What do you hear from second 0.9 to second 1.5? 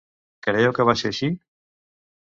va ser així?